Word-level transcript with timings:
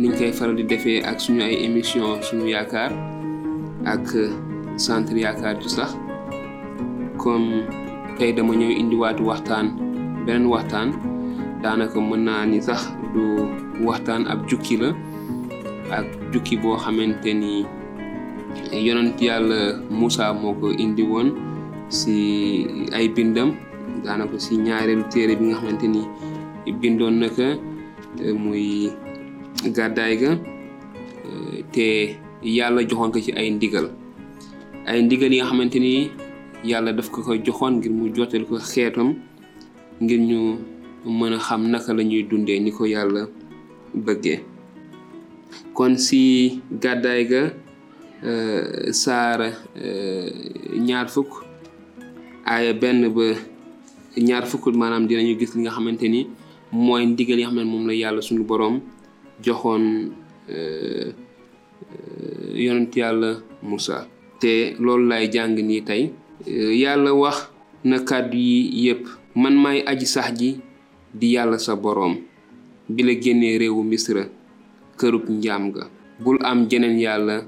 niñ 0.00 0.12
koy 0.18 0.30
faral 0.32 0.54
di 0.58 0.64
defee 0.64 1.02
ak 1.02 1.18
suñu 1.20 1.42
ay 1.42 1.54
émission 1.66 2.22
suñu 2.22 2.46
yaakaar 2.54 2.92
ak 3.84 4.06
centre 4.78 5.18
yaakaar 5.18 5.58
ju 5.62 5.68
sax. 5.68 5.90
Comme 7.18 7.66
tey 8.18 8.30
dama 8.32 8.54
ñëw 8.54 8.70
indiwaatu 8.82 9.22
waxtaan 9.26 9.66
beneen 10.24 10.46
waxtaan. 10.46 10.88
Daanaka 11.62 11.98
mën 12.00 12.22
naa 12.28 12.46
ni 12.46 12.62
sax 12.62 12.80
du 13.14 13.22
waxtaan 13.86 14.22
ab 14.30 14.46
jukki 14.48 14.76
la 14.78 14.90
ak 15.90 16.06
jukki 16.32 16.54
boo 16.62 16.76
xamante 16.78 17.30
ni 17.34 17.66
yonent 18.86 19.18
yàlla 19.20 19.82
Moussa 19.90 20.30
moo 20.40 20.54
ko 20.60 20.70
indi 20.70 21.02
woon 21.02 21.28
si 21.90 22.14
ay 22.94 23.08
bindam 23.10 23.50
daanaka 24.04 24.38
si 24.38 24.56
ñaareelu 24.56 25.04
téere 25.10 25.34
bi 25.38 25.44
nga 25.50 25.56
xamante 25.58 25.86
ni 25.90 26.02
bindoon 26.80 27.14
na 27.18 27.28
ko 27.36 27.46
muy 28.38 28.92
gàddaay 29.64 30.16
ga 30.16 30.30
te 31.72 32.16
yàlla 32.42 32.82
joxoon 32.88 33.10
ko 33.12 33.20
ci 33.20 33.32
ay 33.32 33.50
ndigal. 33.50 33.90
Ay 34.86 35.02
ndigal 35.02 35.32
yi 35.32 35.38
nga 35.40 35.48
xamante 35.50 35.78
ni 35.78 36.10
daf 36.92 37.10
ko 37.10 37.22
ko 37.22 37.34
joxoon 37.36 37.78
ngir 37.78 37.90
mu 37.92 38.08
jottali 38.14 38.44
ko 38.46 38.58
xeetam 38.58 39.14
ngir 40.00 40.18
ñu 40.20 40.58
mën 41.04 41.32
a 41.34 41.38
xam 41.38 41.70
naka 41.70 41.92
la 41.94 42.02
ñuy 42.02 42.22
dundee 42.22 42.58
ni 42.60 42.70
ko 42.72 42.84
yàlla 42.86 43.28
bëggee 43.94 44.40
kon 45.74 45.96
si 45.96 46.60
gàddaay 46.82 47.24
ga 47.30 47.42
saara 48.92 49.50
ñaar 50.86 51.08
fukk 51.08 51.30
aaya 52.46 52.72
benn 52.74 53.08
ba 53.14 53.34
ñaar 54.16 54.46
fukk 54.46 54.74
dinañu 55.06 55.38
gis 55.38 55.54
li 55.54 55.62
nga 55.62 55.70
ndigal 57.06 57.38
yi 57.38 57.44
la 58.16 58.22
suñu 58.22 58.44
boroom 58.44 58.80
joxoon 59.42 60.12
yonent 62.54 62.92
yàlla 62.96 63.30
Moussa 63.62 64.06
te 64.40 64.74
loolu 64.78 65.06
lay 65.08 65.28
jàng 65.32 65.54
nii 65.56 65.82
tey. 65.82 66.12
Yàlla 66.46 67.12
wax 67.14 67.48
na 67.84 67.98
kàddu 67.98 68.36
yi 68.36 68.86
yépp. 68.86 69.06
Man 69.34 69.54
maay 69.56 69.82
aji 69.86 70.06
sax 70.06 70.32
ji 70.38 70.60
di 71.14 71.32
yàlla 71.34 71.58
sa 71.58 71.74
boroom. 71.76 72.16
Bi 72.88 73.02
la 73.02 73.14
génnee 73.20 73.58
réewu 73.58 73.82
misra 73.82 74.24
kërub 74.98 75.28
njaam 75.28 75.72
ga. 75.72 75.84
Bul 76.20 76.38
am 76.42 76.66
jeneen 76.70 76.98
yàlla 76.98 77.42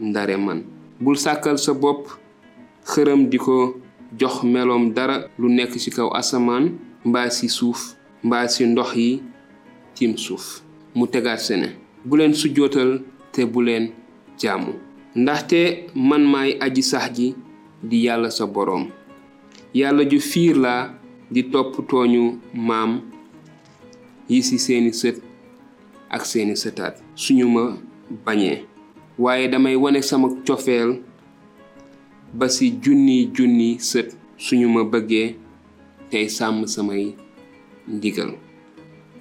ndare 0.00 0.36
man. 0.36 0.62
Bul 1.00 1.16
sàkkal 1.16 1.58
sa 1.58 1.72
bopp 1.74 2.08
xërëm 2.86 3.28
di 3.28 3.38
ko 3.38 3.76
jox 4.18 4.42
meloom 4.42 4.92
dara 4.94 5.28
lu 5.38 5.48
nekk 5.48 5.76
ci 5.78 5.90
kaw 5.90 6.08
asamaan 6.14 6.78
mbaa 7.04 7.28
ci 7.30 7.48
suuf 7.48 7.94
mbaa 8.24 8.46
ci 8.48 8.64
ndox 8.66 8.94
yi 8.96 9.22
tiim 9.94 10.16
suuf. 10.16 10.62
Mu 10.98 11.06
tegaat 11.06 11.38
sene. 11.40 11.68
Bu 12.04 12.16
leen 12.18 12.34
sujjootal 12.34 12.90
te 13.32 13.44
bu 13.52 13.60
leen 13.62 13.84
jaamu. 14.40 14.72
Ndaxte 15.14 15.60
man 15.94 16.22
maay 16.32 16.50
aji 16.64 16.82
sax 16.82 17.06
ji 17.16 17.26
di 17.88 17.96
yàlla 18.06 18.30
sa 18.30 18.44
boroom. 18.46 18.84
Yàlla 19.74 20.02
ju 20.10 20.18
fiir 20.30 20.56
laa 20.64 20.82
di 21.30 21.42
topp 21.52 21.72
tooñu 21.90 22.22
maam 22.68 22.92
yi 24.28 24.42
ci 24.46 24.58
seeni 24.58 24.92
sët 25.00 25.16
ak 26.14 26.22
seeni 26.30 26.54
sëtaat. 26.62 26.94
Suñu 27.22 27.46
ma 27.54 27.64
bañee. 28.24 28.64
Waaye 29.18 29.48
damay 29.48 29.76
wane 29.76 30.00
sama 30.02 30.28
cofeel 30.46 30.90
ba 32.38 32.46
ci 32.48 32.64
junni 32.82 33.30
junni 33.36 33.78
sët. 33.90 34.08
Suñu 34.38 34.68
ma 34.68 34.82
bëggee 34.92 35.28
tey 36.10 36.26
sàmm 36.28 36.66
samay 36.66 37.14
ndigal. 37.88 38.30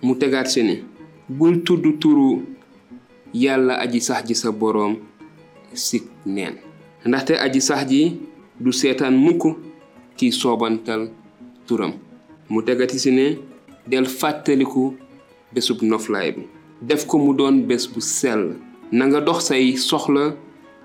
Mu 0.04 0.14
tegaat 0.16 0.48
si 0.48 0.62
bul 1.30 1.64
tudd 1.64 2.00
turu 2.00 2.42
yàlla 3.34 3.74
aji 3.84 4.00
sax 4.02 4.28
ji 4.28 4.36
sa 4.36 4.52
boroom 4.52 4.96
sik 5.74 6.04
neen 6.26 6.56
ndaxte 7.06 7.34
aji 7.40 7.62
sax 7.62 7.88
ji 7.90 8.02
du 8.60 8.72
seetaan 8.72 9.16
mukk 9.18 9.44
kiy 10.18 10.32
soobantal 10.32 11.10
turam. 11.68 11.94
Mu 12.50 12.62
tegati 12.64 12.98
si 13.00 13.12
ne 13.12 13.38
del 13.88 14.06
fàttaliku 14.06 14.96
bésub 15.54 15.82
noflaay 15.82 16.32
bi. 16.36 16.44
Def 16.82 17.06
ko 17.08 17.18
mu 17.18 17.34
doon 17.34 17.62
bés 17.68 17.86
bu 17.94 18.02
sell. 18.02 18.56
Na 18.92 19.06
nga 19.08 19.22
dox 19.22 19.46
say 19.48 19.76
soxla 19.78 20.36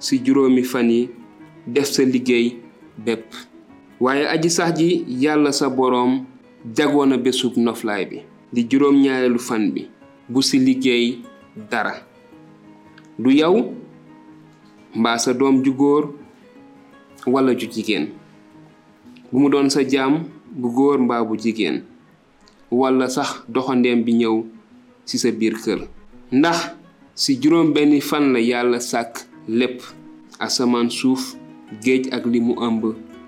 ci 0.01 0.19
juróomi 0.25 0.63
fan 0.65 0.91
yi 0.91 1.11
def 1.67 1.87
sa 1.87 2.03
liggéey 2.03 2.57
bépp. 2.99 3.31
Waaye 4.01 4.27
aji 4.27 4.51
sax 4.51 4.77
ji 4.79 5.05
yàlla 5.09 5.53
sa 5.53 5.69
boroom 5.71 6.25
jagoon 6.77 7.13
a 7.13 7.17
bésub 7.17 7.57
noflaay 7.57 8.05
bi. 8.07 8.19
Di 8.53 8.67
juróom 8.71 9.01
ñaareelu 9.03 9.39
fan 9.39 9.71
bi 9.73 9.89
bu 10.33 10.41
ci 10.43 10.57
liggéey 10.59 11.21
dara. 11.71 11.95
Du 13.19 13.31
yow 13.31 13.75
mbaa 14.97 15.19
sa 15.19 15.33
doom 15.37 15.63
ju 15.65 15.73
góor 15.77 16.13
walla 17.27 17.53
ju 17.55 17.69
jigéen. 17.69 18.09
Bu 19.33 19.39
mu 19.41 19.49
doon 19.49 19.69
sa 19.71 19.85
jaam 19.85 20.25
bu 20.51 20.69
góor 20.73 20.99
mbaa 20.99 21.25
bu 21.25 21.37
jigéen. 21.37 21.83
Walla 22.73 23.09
sax 23.09 23.45
doxandeem 23.49 24.03
bi 24.05 24.13
ñëw 24.17 24.45
ci 25.05 25.19
sa 25.19 25.31
biir 25.31 25.55
kër. 25.61 25.85
Ndax 26.33 26.59
ci 27.15 27.37
juróom 27.41 27.73
benni 27.73 28.01
fan 28.01 28.33
la 28.33 28.41
yàlla 28.41 28.81
sàkk 28.81 29.29
lépp. 29.49 29.83
Asamaan 30.41 30.89
suuf 30.91 31.37
géej 31.85 32.09
ak 32.11 32.25
li 32.27 32.41
mu 32.41 32.55
ëmb 32.57 32.83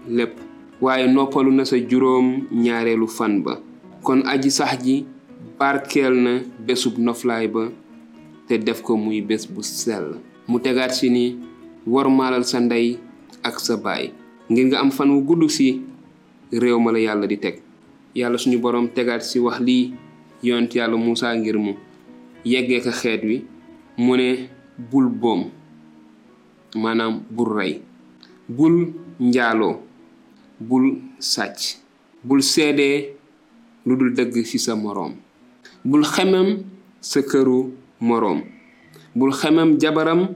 lépp. 0.09 0.41
Waaye 0.81 1.07
noppalu 1.13 1.53
na 1.53 1.65
sa 1.65 1.77
juróom 1.77 2.49
ñaareelu 2.51 3.07
fan 3.09 3.43
ba. 3.45 3.61
Kon 4.03 4.23
aji 4.27 4.51
sax 4.51 4.81
ji 4.85 5.07
barkeel 5.59 6.15
na 6.25 6.33
bésub 6.67 6.99
noflaay 6.99 7.47
ba 7.49 7.69
te 8.49 8.59
def 8.59 8.83
ko 8.83 8.97
muy 8.97 9.21
bés 9.21 9.47
bu 9.49 9.63
sell. 9.63 10.21
Mu 10.49 10.59
tegaat 10.61 10.93
ci 10.97 11.09
ni 11.11 11.37
wormaalal 11.87 12.45
sa 12.45 12.61
ndey 12.61 12.99
ak 13.43 13.61
sa 13.61 13.77
baay. 13.77 14.13
Ngir 14.51 14.67
nga 14.69 14.81
am 14.81 14.91
fan 14.91 15.11
wu 15.11 15.21
gudd 15.25 15.49
ci 15.51 15.81
réew 16.53 16.79
ma 16.81 16.93
la 16.93 16.99
yàlla 17.01 17.27
di 17.27 17.39
teg. 17.39 17.61
Yàlla 18.15 18.39
suñu 18.39 18.59
boroom 18.61 18.89
tegaat 18.89 19.23
ci 19.25 19.39
wax 19.39 19.61
lii 19.61 19.93
yonent 20.43 20.75
yàlla 20.75 20.97
Muusaa 20.97 21.35
ngir 21.37 21.59
mu 21.59 21.73
yeggee 22.45 22.81
ko 22.85 22.91
xeet 22.91 23.23
wi 23.25 23.45
mu 23.97 24.17
ne 24.17 24.49
bul 24.91 25.09
boom 25.09 25.51
maanaam 26.77 27.23
bul 27.31 27.49
rey. 27.57 27.81
Bul 28.49 28.93
njaaloo 29.21 29.81
bul 30.61 31.01
sàcc. 31.19 31.79
Bul 32.25 32.43
seedee 32.43 33.17
lu 33.87 33.97
dul 33.97 34.13
dëgg 34.15 34.45
ci 34.45 34.59
sa 34.59 34.75
moroom. 34.77 35.15
Bul 35.85 36.05
xemam 36.05 36.49
sa 37.01 37.21
këru 37.23 37.71
moroom 38.01 38.41
bul 39.15 39.33
xemam 39.33 39.77
jabaram 39.81 40.29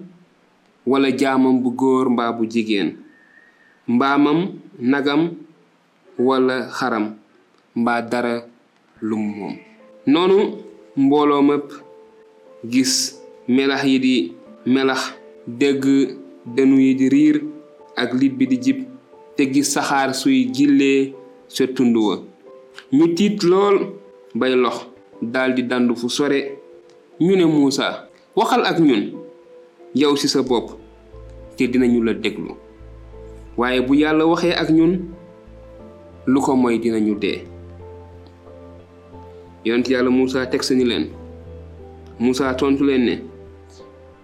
walla 0.86 1.10
jaamam 1.20 1.62
bu 1.62 1.70
góor 1.80 2.06
mbaa 2.10 2.32
bu 2.36 2.44
jigéen 2.52 2.96
mbaamam 3.88 4.38
nagam 4.78 5.22
walla 6.18 6.68
xaram 6.78 7.06
mbaa 7.76 8.02
dara 8.02 8.34
lum 9.00 9.22
moom. 9.36 9.54
Noonu 10.06 10.38
mbooloo 10.96 11.42
mépp 11.42 11.68
gis 12.72 12.92
melax 13.48 13.82
yi 13.84 13.98
di 14.04 14.14
melax 14.66 15.00
dégg 15.46 15.84
dënu 16.56 16.76
yi 16.84 16.94
di 16.94 17.08
riir 17.08 17.36
ak 17.96 18.10
lit 18.20 18.34
bi 18.38 18.46
di 18.46 18.56
jib 18.64 18.78
te 19.36 19.42
gis 19.52 19.72
saxaar 19.72 20.14
suy 20.14 20.50
jillee 20.54 21.14
sa 21.48 21.66
tund 21.66 21.96
wa. 21.96 22.16
Ñu 22.92 23.14
tiit 23.14 23.42
lool 23.42 23.76
bay 24.34 24.54
lox. 24.56 24.87
Daldi 25.22 25.62
dandu 25.62 25.94
fu 25.96 26.08
sore. 26.08 26.58
Ñu 27.20 27.34
ne 27.36 27.44
Muusa 27.44 28.06
waxal 28.36 28.62
ak 28.64 28.78
ñun 28.78 29.10
yow 29.94 30.14
ci 30.16 30.28
sa 30.28 30.42
bopp 30.42 30.70
te 31.56 31.66
dinañu 31.66 32.02
la 32.04 32.14
déglu. 32.14 32.54
Waaye 33.56 33.80
bu 33.82 33.94
yàlla 33.94 34.24
waxee 34.26 34.54
ak 34.54 34.70
ñun 34.70 35.10
lu 36.26 36.40
ko 36.40 36.54
moy 36.56 36.78
dinañu 36.78 37.18
dee. 37.18 37.42
Yonent 39.64 39.88
yàlla 39.90 40.10
Muusa 40.10 40.46
teg 40.46 40.62
sa 40.62 40.74
leen. 40.74 41.10
Muusa 42.20 42.54
tontu 42.54 42.84
leen 42.84 43.04
ne 43.04 43.14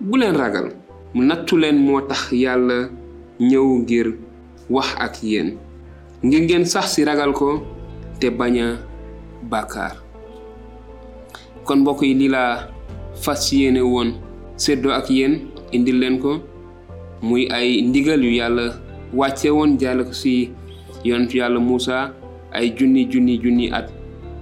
bu 0.00 0.16
leen 0.18 0.36
ragal 0.36 0.70
mu 1.14 1.22
nattu 1.24 1.56
leen 1.56 1.78
moo 1.78 2.00
tax 2.00 2.30
yàlla 2.32 2.88
ñëw 3.40 3.66
ngir 3.82 4.06
wax 4.70 4.88
ak 4.98 5.22
yéen 5.22 5.58
ngir 6.22 6.42
ngeen 6.42 6.64
sax 6.66 6.94
ci 6.94 7.04
ragal 7.04 7.32
ko 7.32 7.62
te 8.20 8.30
bañ 8.30 8.54
a 8.58 8.66
bàkkaar. 9.50 10.03
Kon 11.64 11.80
mbokk 11.80 12.02
yi 12.02 12.14
lii 12.14 12.28
laa 12.28 12.68
fas 13.14 13.52
yéene 13.52 13.80
woon 13.80 14.12
ak 14.92 15.10
yéen 15.10 15.40
indil 15.72 15.98
leen 15.98 16.18
ko 16.18 16.38
muy 17.22 17.48
ay 17.50 17.82
ndigal 17.82 18.20
yu 18.24 18.30
yàlla 18.36 18.76
wàcce 19.14 19.50
woon 19.50 19.78
jaale 19.80 20.04
ko 20.04 20.12
si 20.12 20.50
yonentu 21.04 21.38
yàlla 21.38 21.60
Muusa 21.60 22.12
ay 22.52 22.70
junni 22.76 23.06
junni 23.10 23.38
junni 23.42 23.70
at 23.72 23.88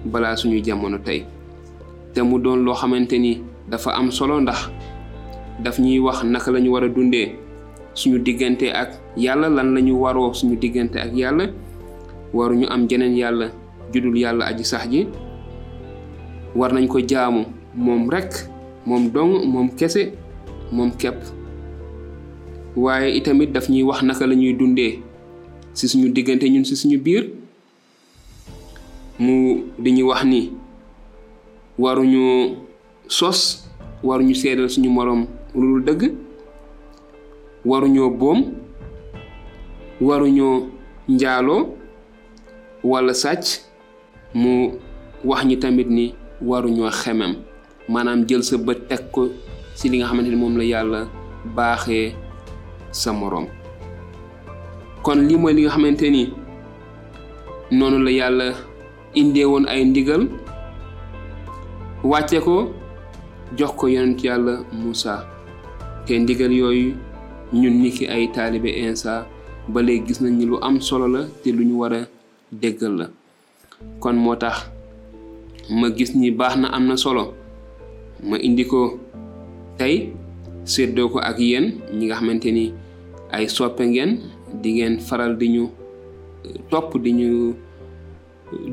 balaa 0.04 0.36
suñu 0.36 0.60
jamono 0.64 0.98
tey. 0.98 1.24
Te 2.14 2.20
mu 2.22 2.38
doon 2.38 2.64
loo 2.64 2.74
xamante 2.74 3.14
ni 3.18 3.40
dafa 3.70 3.94
am 3.94 4.10
solo 4.10 4.40
ndax 4.40 4.68
daf 5.62 5.78
ñuy 5.78 5.98
wax 5.98 6.24
naka 6.24 6.50
la 6.50 6.60
ñu 6.60 6.70
war 6.72 6.84
a 6.84 6.88
dundee 6.88 7.32
suñu 7.94 8.18
diggante 8.18 8.68
ak 8.74 8.90
yàlla 9.16 9.48
lan 9.48 9.74
la 9.74 9.80
ñu 9.80 9.94
waroo 10.00 10.34
suñu 10.34 10.56
diggante 10.56 10.96
ak 10.98 11.14
yàlla. 11.14 11.46
Waruñu 12.32 12.66
am 12.72 12.88
jeneen 12.88 13.12
yàlla 13.16 13.52
judul 13.92 14.16
yàlla 14.16 14.46
aji 14.48 14.64
sax 14.64 14.88
war 16.54 16.72
nañ 16.72 16.86
ko 16.88 16.98
jaamu. 17.00 17.44
Moom 17.74 18.10
rekk 18.10 18.48
moom 18.86 19.08
dong 19.12 19.46
moom 19.48 19.70
kese 19.76 20.12
moom 20.72 20.90
kepp 20.92 21.16
waaye 22.76 23.16
itamit 23.16 23.52
daf 23.52 23.68
ñuy 23.68 23.82
wax 23.82 24.02
naka 24.02 24.26
la 24.26 24.34
ñuy 24.34 24.52
dundee. 24.52 25.00
Ci 25.74 25.88
suñu 25.88 26.08
diggante 26.12 26.44
ñun 26.50 26.64
ci 26.64 26.76
suñu 26.76 26.98
biir. 26.98 27.30
Mu 29.18 29.64
dañuy 29.78 30.02
wax 30.02 30.24
ni 30.24 30.52
waruñu 31.78 32.56
sos 33.08 33.68
waruñu 34.02 34.34
seedal 34.34 34.68
suñu 34.70 34.90
moroom 34.90 35.26
lu 35.54 35.80
dëgg. 35.82 36.12
Waruñoo 37.64 38.10
boom. 38.10 38.52
Waruñoo 40.00 40.68
njaaloo. 41.08 41.76
Walla 42.84 43.14
sàcc. 43.14 43.60
Mu 44.34 44.72
wax 45.24 45.44
ñi 45.44 45.56
tamit 45.58 45.88
ni 45.88 46.14
waruñoo 46.44 46.90
xemem. 46.90 47.34
Maanaam 47.88 48.24
jël 48.28 48.42
sa 48.42 48.56
bët 48.56 48.88
teg 48.88 49.10
ko 49.10 49.28
ci 49.76 49.88
li 49.88 49.98
nga 49.98 50.06
xamante 50.06 50.28
ni 50.30 50.36
moom 50.36 50.56
la 50.56 50.64
yàlla 50.64 51.00
baaxee 51.56 52.14
sa 52.90 53.12
moroom. 53.12 53.46
Kon 55.02 55.18
lii 55.28 55.36
mooy 55.38 55.54
li 55.54 55.62
nga 55.62 55.70
xamante 55.74 56.06
ni 56.10 56.32
noonu 57.70 57.98
la 58.04 58.10
yàlla 58.10 58.46
indee 59.14 59.44
woon 59.44 59.66
ay 59.68 59.84
ndigal 59.84 60.28
wàcce 62.04 62.38
ko 62.40 62.70
jox 63.58 63.72
ko 63.76 63.86
yonent 63.88 64.20
yàlla 64.24 64.54
Muusa. 64.72 65.26
Te 66.06 66.18
ndigal 66.18 66.52
yooyu 66.52 66.94
ñun 67.52 67.82
niki 67.82 68.06
ay 68.08 68.28
taalibe 68.32 68.70
Insa 68.70 69.26
ba 69.68 69.80
léegi 69.82 70.06
gis 70.06 70.20
nañ 70.20 70.34
ni 70.38 70.46
lu 70.46 70.56
am 70.62 70.80
solo 70.80 71.06
la 71.08 71.20
te 71.42 71.50
lu 71.52 71.64
ñu 71.64 71.74
war 71.80 71.92
a 71.94 72.00
déggal 72.52 72.94
la. 72.98 73.06
Kon 74.00 74.14
moo 74.16 74.36
tax 74.36 74.56
ma 75.70 75.90
gis 75.90 76.14
ni 76.14 76.30
baax 76.30 76.56
na 76.58 76.68
am 76.74 76.86
na 76.88 76.96
solo. 76.96 77.34
Ma 78.22 78.38
indi 78.38 78.64
ko 78.66 78.98
tey 79.78 80.10
séddoo 80.64 81.10
ko 81.10 81.18
ak 81.18 81.38
yéen 81.38 81.82
ñi 81.94 82.06
nga 82.06 82.16
xamante 82.22 82.50
ay 83.34 83.48
soppe 83.50 83.82
ngeen 83.82 84.20
di 84.62 84.78
ngeen 84.78 85.00
faral 85.00 85.34
di 85.38 85.48
ñu 85.58 85.64
topp 86.70 86.98
di 87.02 87.10
ñu 87.12 87.54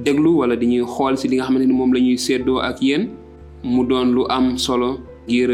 déglu 0.05 0.37
wala 0.43 0.55
di 0.55 0.65
ñuy 0.67 0.85
xool 0.85 1.17
ci 1.17 1.27
li 1.27 1.35
nga 1.37 1.45
xamante 1.49 1.65
ni 1.65 1.73
moom 1.73 1.93
la 1.93 1.99
ñuy 1.99 2.17
ak 2.61 2.81
yéen. 2.81 3.09
Mu 3.59 3.83
doon 3.83 4.15
lu 4.15 4.23
am 4.31 4.55
solo 4.55 5.03
ngir 5.27 5.51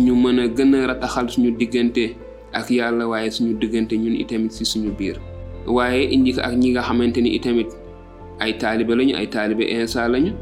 ñu 0.00 0.14
mën 0.16 0.38
a 0.40 0.46
gën 0.48 0.72
a 0.74 0.86
rataxal 0.88 1.28
suñu 1.28 1.52
diggante 1.52 2.16
ak 2.52 2.70
yàlla 2.72 3.04
waaye 3.08 3.28
suñu 3.30 3.60
diggante 3.60 3.92
ñun 3.92 4.16
itamit 4.16 4.52
ci 4.56 4.64
suñu 4.64 4.88
biir. 4.96 5.20
Waaye 5.68 6.08
indi 6.08 6.32
ko 6.32 6.40
ak 6.40 6.56
ñi 6.56 6.72
nga 6.72 6.80
xamante 6.82 7.20
itamit 7.20 7.68
ay 8.42 8.52
taalibe 8.58 8.92
lañu 8.98 9.14
ay 9.16 9.26
taalibe 9.30 9.62
Insa 9.70 10.08
lañu. 10.10 10.32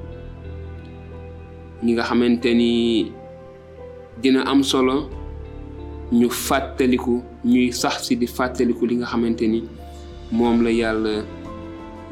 Ñi 1.84 1.92
nga 1.94 2.04
dina 4.22 4.40
am 4.50 4.62
solo 4.62 5.08
ñu 6.12 6.28
fàttaliku 6.46 7.14
ñuy 7.44 7.72
sax 7.72 7.94
ci 8.06 8.12
di 8.20 8.26
fàttaliku 8.26 8.82
li 8.88 8.94
nga 8.96 9.06
xamante 9.12 9.44
moom 10.36 10.58
la 10.64 10.70
yàlla 10.80 11.12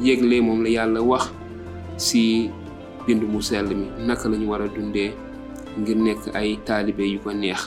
yëgle 0.07 0.37
moom 0.47 0.61
la 0.65 0.69
yàlla 0.77 1.01
wax 1.11 1.25
ci 2.05 2.51
bind 3.07 3.23
mu 3.33 3.41
sell 3.41 3.69
mi. 3.75 3.87
Naka 4.07 4.29
lañu 4.29 4.47
war 4.51 4.63
a 4.63 4.69
dundee 4.69 5.11
ngir 5.81 5.97
nekk 5.97 6.21
ay 6.35 6.59
yu 7.13 7.19
ko 7.25 7.31
neex. 7.33 7.61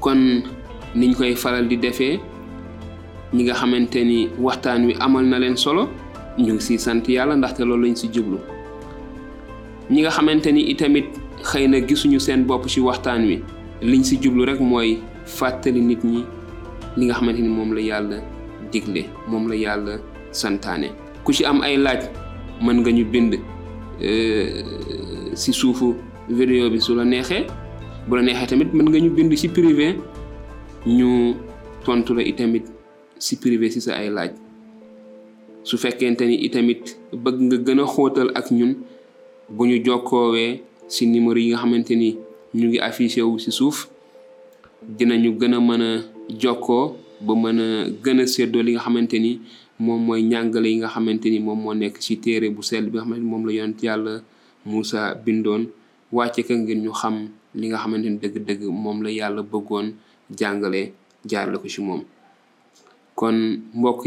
Kon 0.00 0.42
niñ 0.94 1.14
koy 1.14 1.34
faral 1.36 1.68
di 1.68 1.76
defee 1.76 2.18
ñi 3.34 3.42
nga 3.44 3.54
xamante 3.54 4.00
waxtaan 4.38 4.86
wi 4.86 4.94
amal 5.00 5.24
na 5.24 5.38
leen 5.38 5.56
solo 5.56 5.88
ñu 6.40 6.54
ngi 6.54 6.60
ci 6.60 6.78
sant 6.78 7.02
yàlla 7.08 7.36
ndaxte 7.36 7.60
loolu 7.64 7.84
lañ 7.86 7.94
ci 7.94 8.08
jublu. 8.12 8.38
Ñi 9.90 10.00
nga 10.00 10.10
xamante 10.10 10.46
ni 10.52 10.70
itamit 10.70 11.06
xëy 11.42 11.68
na 11.68 11.80
gisuñu 11.80 12.18
seen 12.20 12.44
bopp 12.44 12.66
ci 12.68 12.80
waxtaan 12.80 13.24
wi 13.26 13.42
liñ 13.82 14.02
ci 14.04 14.16
jublu 14.22 14.44
rekk 14.44 14.60
mooy 14.60 14.98
fàttali 15.26 15.80
nit 15.80 16.02
ñi 16.04 16.24
li 16.96 17.04
nga 17.06 17.14
xamante 17.14 17.40
ni 17.42 17.48
moom 17.48 17.72
la 17.74 17.80
yàlla 17.80 18.16
digle 18.72 19.04
moom 19.28 19.48
la 19.48 19.54
yàlla 19.56 19.98
santaane. 20.32 20.90
Ku 21.24 21.32
ci 21.32 21.44
am 21.44 21.60
ay 21.62 21.76
laaj 21.76 22.08
mën 22.62 22.80
nga 22.80 22.90
ñu 22.90 23.04
bind 23.04 23.34
ci 25.34 25.52
suufu 25.52 25.94
vidéo 26.28 26.70
bi 26.70 26.80
su 26.80 26.94
la 26.94 27.04
neexee. 27.04 27.46
Bu 28.08 28.16
la 28.16 28.22
neexee 28.22 28.46
tamit 28.46 28.72
mën 28.72 28.88
nga 28.88 28.98
ñu 28.98 29.10
bind 29.10 29.34
ci 29.36 29.48
privé 29.48 29.96
ñu 30.86 31.34
tontu 31.84 32.14
la 32.14 32.22
itamit 32.22 32.64
ci 33.18 33.36
privé 33.36 33.70
ci 33.70 33.80
sa 33.80 33.96
ay 33.96 34.08
laaj 34.10 34.30
su 35.68 35.76
fekkente 35.82 36.22
ni 36.26 36.36
itamit 36.46 36.82
bëgg 37.22 37.38
nga 37.46 37.56
gën 37.64 37.80
a 37.80 37.86
xóotal 37.92 38.28
ak 38.38 38.46
ñun 38.58 38.72
bu 39.54 39.62
ñu 39.68 39.76
jokkoowee 39.86 40.50
ci 40.92 41.02
numéro 41.06 41.38
yi 41.40 41.48
nga 41.50 41.58
xamante 41.62 41.90
ni 41.96 42.08
ñu 42.58 42.64
ngi 42.68 42.78
affiché 42.88 43.20
wu 43.28 43.38
ci 43.42 43.50
suuf 43.58 43.76
dinañu 44.98 45.30
gën 45.40 45.54
a 45.54 45.60
mën 45.68 45.82
a 45.82 45.90
jokkoo 46.42 46.86
ba 47.26 47.32
mën 47.42 47.58
a 47.60 47.66
gën 48.04 48.18
a 48.20 48.26
séddoo 48.26 48.62
li 48.66 48.72
nga 48.72 48.80
xamante 48.84 49.16
ni 49.24 49.32
moom 49.84 50.00
mooy 50.06 50.22
njàngale 50.28 50.66
yi 50.72 50.76
nga 50.80 50.88
xamante 50.94 51.26
ni 51.30 51.38
moom 51.46 51.58
moo 51.62 51.74
nekk 51.80 51.96
ci 52.04 52.12
téere 52.22 52.46
bu 52.54 52.62
sell 52.62 52.84
bi 52.90 52.96
nga 52.96 53.02
xamante 53.04 53.20
ni 53.22 53.28
moom 53.30 53.44
la 53.46 53.52
yonent 53.58 53.82
yàlla 53.82 54.14
Muusa 54.66 55.14
bindoon. 55.24 55.62
Wàcce 56.12 56.42
ka 56.42 56.54
ngir 56.54 56.76
ñu 56.84 56.90
xam 57.00 57.14
li 57.58 57.64
nga 57.68 57.78
xamante 57.82 58.06
ni 58.10 58.18
dëgg-dëgg 58.22 58.62
moom 58.82 58.98
la 59.04 59.10
yàlla 59.18 59.42
bëggoon 59.52 59.86
jàngale 60.38 60.80
jaarale 61.30 61.58
ko 61.62 61.68
ci 61.74 61.80
moom. 61.86 62.02
Kon 63.18 63.36
mbokk 63.78 64.02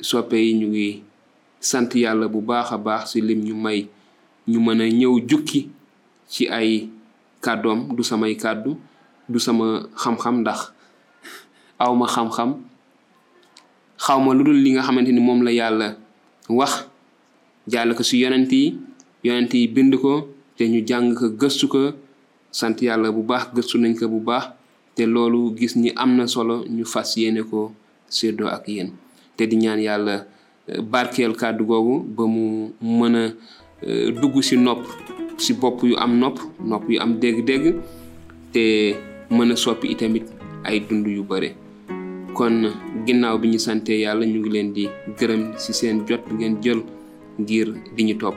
soppe 0.00 0.34
yi 0.36 0.52
ñu 0.60 0.66
ngi 0.68 1.02
sant 1.60 1.90
yàlla 2.02 2.26
bu 2.32 2.40
baax 2.48 2.66
a 2.72 2.78
baax 2.86 3.02
ci 3.12 3.18
lim 3.20 3.40
ñu 3.46 3.54
may. 3.64 3.80
Ñu 4.50 4.58
mën 4.60 4.80
a 4.80 4.86
ñëw 4.98 5.14
jukki 5.28 5.60
ci 6.32 6.42
ay 6.58 6.88
kàddoom 7.44 7.80
du 7.96 8.02
samay 8.02 8.34
kàddu 8.42 8.70
du 9.32 9.38
sama 9.46 9.66
xam-xam 10.00 10.36
ndax 10.42 10.60
awma 11.84 12.06
xam-xam. 12.14 12.50
Xawma 14.04 14.30
lu 14.36 14.42
dul 14.44 14.58
li 14.64 14.70
nga 14.72 14.82
xamante 14.86 15.10
ni 15.12 15.20
moom 15.20 15.40
la 15.46 15.50
yàlla 15.60 15.88
wax. 16.58 16.72
Jàll 17.72 17.90
ko 17.96 18.02
ci 18.08 18.16
yonent 18.22 18.52
yi 19.54 19.66
bind 19.74 19.94
ko 20.02 20.12
te 20.56 20.64
ñu 20.72 20.80
jàng 20.88 21.14
ko 21.18 21.24
gëstu 21.40 21.66
ko. 21.72 21.80
Sant 22.58 22.76
yàlla 22.86 23.08
bu 23.12 23.22
baax 23.30 23.44
gëstu 23.54 23.78
nañ 23.78 23.92
ko 23.98 24.06
bu 24.08 24.20
baax. 24.28 24.44
Te 24.96 25.04
loolu 25.04 25.52
gis 25.58 25.74
ni 25.76 25.90
am 26.02 26.26
solo 26.26 26.64
ñu 26.76 26.84
fas 26.92 27.08
yéene 27.20 27.42
ko 27.50 27.60
séddoo 28.16 28.48
ak 28.56 28.64
yéen 28.68 28.88
te 29.36 29.46
di 29.46 29.56
ñaan 29.56 29.80
yàlla 29.80 30.26
barkeel 30.90 31.36
kàddu 31.36 31.64
googu 31.64 32.02
ba 32.16 32.24
mu 32.26 32.70
mën 32.82 33.14
a 33.16 33.24
dugg 34.20 34.40
ci 34.42 34.56
nopp 34.56 34.82
ci 35.38 35.52
bopp 35.54 35.82
yu 35.84 35.96
am 35.96 36.18
nopp 36.18 36.38
nopp 36.64 36.88
yu 36.90 37.00
am 37.00 37.18
dégg-dégg 37.20 37.74
te 38.52 38.94
mën 39.30 39.52
a 39.52 39.56
soppi 39.56 39.88
itamit 39.92 40.24
ay 40.64 40.80
dund 40.80 41.06
yu 41.06 41.22
bare. 41.22 41.54
Kon 42.34 42.72
ginnaaw 43.06 43.38
bi 43.38 43.48
ñu 43.48 43.58
sante 43.58 43.90
yàlla 43.92 44.26
ñu 44.26 44.38
ngi 44.40 44.50
leen 44.50 44.72
di 44.72 44.88
gërëm 45.18 45.42
ci 45.58 45.72
seen 45.72 46.04
jot 46.08 46.20
bi 46.28 46.34
ngeen 46.34 46.56
jël 46.62 46.80
ngir 47.38 47.68
di 47.96 48.02
ñu 48.04 48.16
topp. 48.18 48.36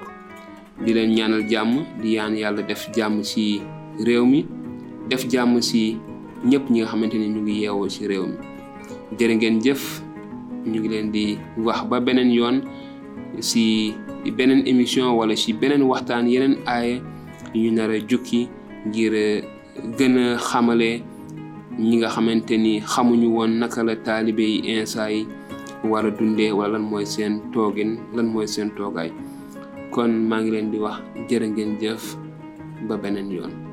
Di 0.85 0.93
leen 0.93 1.11
ñaanal 1.15 1.43
jàmm 1.49 1.83
di 2.01 2.13
yaan 2.15 2.35
yàlla 2.35 2.61
def 2.61 2.89
jàmm 2.95 3.23
ci 3.23 3.61
réew 4.05 4.25
mi 4.25 4.45
def 5.09 5.25
jàmm 5.29 5.59
ci 5.61 5.97
ñëpp 6.45 6.69
ñi 6.69 6.79
nga 6.79 6.87
xamante 6.89 7.15
ni 7.17 7.27
ñu 7.27 7.41
ngi 7.41 7.61
yeewoo 7.61 7.89
ci 7.89 8.07
réew 8.07 8.25
mi. 8.27 8.37
Jërë 9.17 9.59
jëf 9.63 10.01
ñu 10.71 10.79
ngi 10.79 10.89
leen 10.89 11.07
di 11.11 11.37
wax 11.65 11.79
ba 11.89 11.99
beneen 11.99 12.31
yoon 12.31 12.57
ci 13.41 13.93
beneen 14.37 14.61
émission 14.67 15.15
wala 15.17 15.35
ci 15.35 15.53
beneen 15.53 15.83
waxtaan 15.83 16.27
yeneen 16.27 16.55
aaye 16.65 17.01
ñu 17.55 17.71
nar 17.71 17.89
a 17.91 17.99
jukki 18.09 18.47
ngir 18.87 19.13
gën 19.97 20.15
a 20.17 20.37
xamale 20.37 21.01
ñi 21.79 21.95
nga 21.97 22.09
xamante 22.09 22.57
ni 22.57 22.81
xamuñu 22.91 23.27
woon 23.35 23.51
naka 23.59 23.83
la 23.83 23.95
taalibe 23.95 24.39
yi 24.43 24.57
Insa 24.75 25.09
yi 25.11 25.25
war 25.89 26.05
a 26.05 26.11
dundee 26.11 26.51
wala 26.51 26.73
lan 26.77 26.83
mooy 26.89 27.05
seen 27.05 27.39
toogin 27.53 27.97
lan 28.15 28.27
mooy 28.27 28.47
seen 28.47 28.69
toogaay. 28.75 29.11
Kon 29.91 30.11
maa 30.29 30.41
ngi 30.41 30.51
leen 30.51 30.71
di 30.71 30.77
wax 30.77 30.97
jërë 31.29 31.47
ngeen 31.51 31.71
jëf 31.81 32.03
ba 32.87 32.95
beneen 32.97 33.31
yoon 33.31 33.68